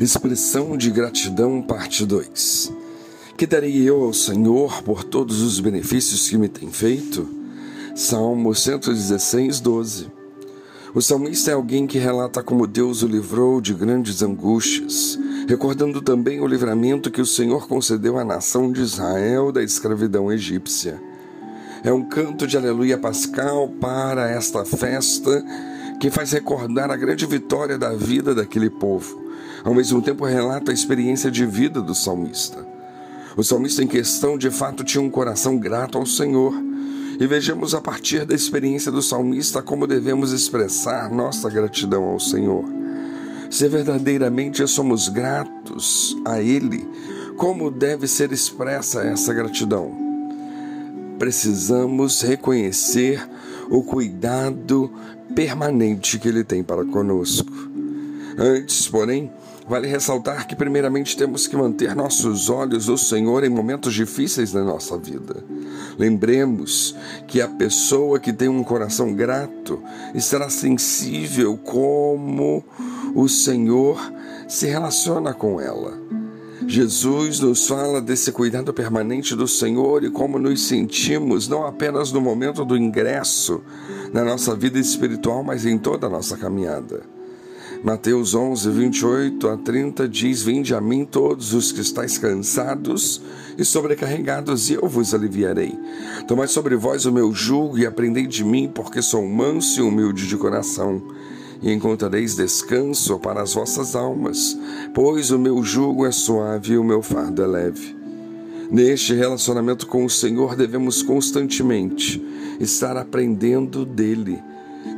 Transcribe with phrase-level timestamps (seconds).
[0.00, 2.72] Expressão de gratidão, parte 2.
[3.36, 7.28] Que darei eu ao Senhor por todos os benefícios que me tem feito?
[7.96, 10.06] Salmo 116, 12.
[10.94, 15.18] O salmista é alguém que relata como Deus o livrou de grandes angústias,
[15.48, 21.02] recordando também o livramento que o Senhor concedeu à nação de Israel da escravidão egípcia.
[21.82, 25.44] É um canto de aleluia pascal para esta festa
[26.00, 29.26] que faz recordar a grande vitória da vida daquele povo
[29.68, 32.66] ao mesmo tempo relata a experiência de vida do salmista.
[33.36, 36.54] O salmista em questão, de fato, tinha um coração grato ao Senhor.
[37.20, 42.64] E vejamos a partir da experiência do salmista como devemos expressar nossa gratidão ao Senhor.
[43.50, 46.88] Se verdadeiramente somos gratos a Ele,
[47.36, 49.94] como deve ser expressa essa gratidão?
[51.18, 53.22] Precisamos reconhecer
[53.68, 54.90] o cuidado
[55.34, 57.52] permanente que Ele tem para conosco.
[58.38, 59.30] Antes, porém,
[59.68, 64.64] Vale ressaltar que, primeiramente, temos que manter nossos olhos no Senhor em momentos difíceis da
[64.64, 65.44] nossa vida.
[65.98, 69.82] Lembremos que a pessoa que tem um coração grato
[70.14, 72.64] estará sensível como
[73.14, 74.00] o Senhor
[74.48, 75.98] se relaciona com ela.
[76.66, 82.20] Jesus nos fala desse cuidado permanente do Senhor e como nos sentimos, não apenas no
[82.20, 83.62] momento do ingresso
[84.12, 87.17] na nossa vida espiritual, mas em toda a nossa caminhada.
[87.82, 93.22] Mateus 11, 28 a 30 diz: Vinde a mim todos os que estáis cansados
[93.56, 95.78] e sobrecarregados, e eu vos aliviarei.
[96.26, 100.26] Tomai sobre vós o meu jugo e aprendei de mim, porque sou manso e humilde
[100.26, 101.00] de coração,
[101.62, 104.58] e encontrareis descanso para as vossas almas,
[104.92, 107.96] pois o meu jugo é suave e o meu fardo é leve.
[108.70, 112.20] Neste relacionamento com o Senhor devemos constantemente
[112.58, 114.42] estar aprendendo dele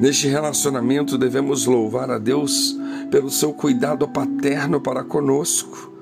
[0.00, 2.78] Neste relacionamento devemos louvar a Deus
[3.10, 5.92] pelo seu cuidado paterno para conosco.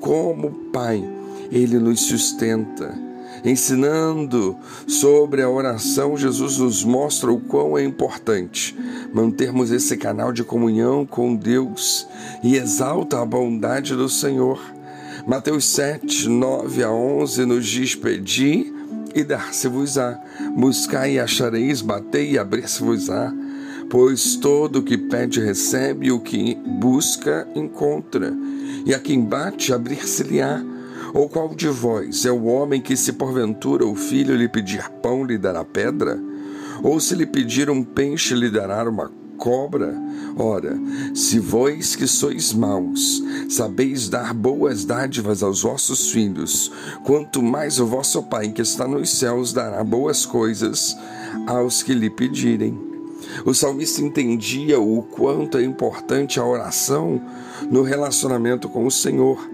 [0.00, 1.02] Como Pai,
[1.50, 3.12] Ele nos sustenta.
[3.44, 4.56] Ensinando
[4.86, 8.76] sobre a oração, Jesus nos mostra o quão é importante
[9.12, 12.06] mantermos esse canal de comunhão com Deus
[12.44, 14.60] e exalta a bondade do Senhor.
[15.26, 18.71] Mateus 7, 9 a 11 nos diz: Pedi
[19.14, 20.18] e dar-se-vos-á.
[20.56, 23.32] Buscai e achareis, batei e abrir-se-vos-á.
[23.90, 28.32] Pois todo o que pede recebe, o que busca encontra,
[28.86, 30.64] e a quem bate abrir-se-lhe-á.
[31.12, 35.24] Ou qual de vós é o homem que, se porventura o filho lhe pedir pão,
[35.24, 36.18] lhe dará pedra?
[36.82, 39.10] Ou se lhe pedir um peixe, lhe dará uma
[39.42, 40.00] cobra?
[40.36, 40.78] Ora,
[41.12, 46.70] se vós que sois maus, sabeis dar boas dádivas aos vossos filhos,
[47.02, 50.96] quanto mais o vosso Pai que está nos céus dará boas coisas
[51.44, 52.78] aos que lhe pedirem.
[53.44, 57.20] O salmista entendia o quanto é importante a oração
[57.68, 59.44] no relacionamento com o Senhor,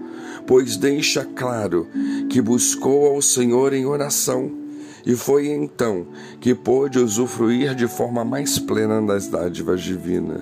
[0.45, 1.87] pois deixa claro
[2.29, 4.58] que buscou ao Senhor em oração
[5.05, 6.07] e foi então
[6.39, 10.41] que pôde usufruir de forma mais plena das dádivas divinas.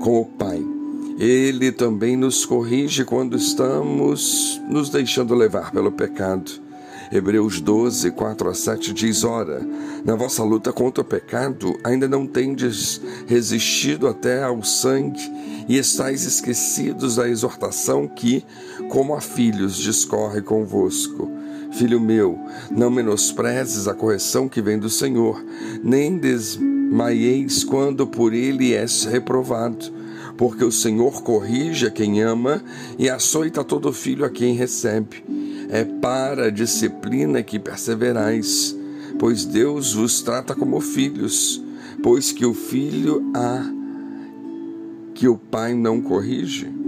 [0.00, 0.64] Com o Pai,
[1.18, 6.50] Ele também nos corrige quando estamos nos deixando levar pelo pecado.
[7.12, 9.60] Hebreus 12, 4 a 7 diz: Ora,
[10.04, 15.20] na vossa luta contra o pecado, ainda não tendes resistido até ao sangue,
[15.68, 18.44] e estáis esquecidos da exortação que,
[18.88, 21.39] como a filhos, discorre convosco.
[21.72, 22.38] Filho meu,
[22.70, 25.42] não menosprezes a correção que vem do Senhor,
[25.82, 29.92] nem desmaieis quando por ele és reprovado,
[30.36, 32.62] porque o Senhor corrige a quem ama
[32.98, 35.24] e açoita todo filho a quem recebe.
[35.68, 38.76] É para a disciplina que perseverais,
[39.18, 41.62] pois Deus vos trata como filhos,
[42.02, 43.62] pois que o filho há
[45.14, 46.79] que o pai não corrige.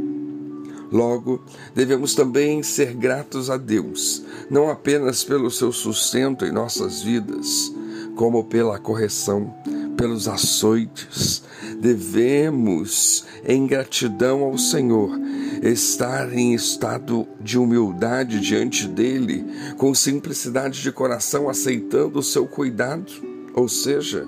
[0.93, 1.43] Logo,
[1.75, 7.73] devemos também ser gratos a Deus, não apenas pelo seu sustento em nossas vidas,
[8.15, 9.55] como pela correção,
[9.97, 11.43] pelos açoites.
[11.81, 15.19] Devemos, em gratidão ao Senhor,
[15.62, 19.47] estar em estado de humildade diante dele,
[19.79, 23.11] com simplicidade de coração, aceitando o seu cuidado.
[23.55, 24.27] Ou seja,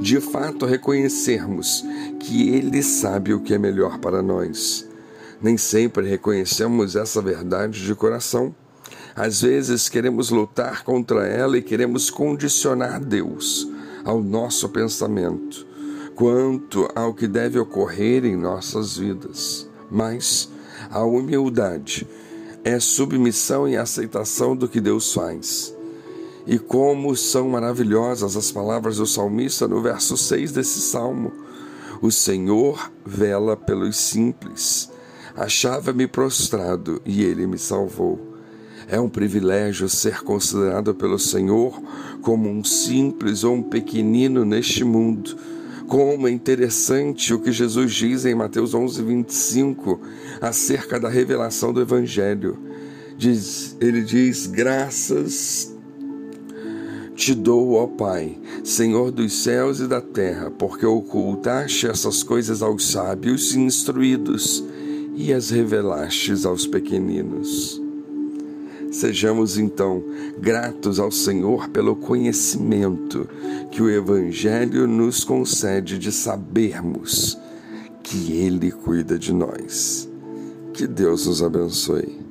[0.00, 1.84] de fato reconhecermos
[2.20, 4.86] que Ele sabe o que é melhor para nós.
[5.40, 8.54] Nem sempre reconhecemos essa verdade de coração.
[9.14, 13.68] Às vezes queremos lutar contra ela e queremos condicionar Deus
[14.04, 15.66] ao nosso pensamento
[16.16, 19.68] quanto ao que deve ocorrer em nossas vidas.
[19.90, 20.48] Mas
[20.90, 22.06] a humildade
[22.64, 25.74] é submissão e aceitação do que Deus faz.
[26.46, 31.32] E como são maravilhosas as palavras do salmista no verso 6 desse salmo:
[32.00, 34.90] O Senhor vela pelos simples
[35.36, 38.34] Achava-me prostrado e ele me salvou.
[38.88, 41.78] É um privilégio ser considerado pelo Senhor
[42.22, 45.36] como um simples ou um pequenino neste mundo.
[45.86, 50.00] Como é interessante o que Jesus diz em Mateus 11, 25,
[50.40, 52.58] acerca da revelação do Evangelho.
[53.18, 55.74] Diz, ele diz: Graças
[57.14, 62.88] te dou, ó Pai, Senhor dos céus e da terra, porque ocultaste essas coisas aos
[62.88, 64.62] sábios e instruídos
[65.16, 67.80] e as revelastes aos pequeninos.
[68.92, 70.02] Sejamos então
[70.38, 73.28] gratos ao Senhor pelo conhecimento
[73.70, 77.36] que o Evangelho nos concede de sabermos
[78.02, 80.08] que Ele cuida de nós.
[80.72, 82.25] Que Deus nos abençoe.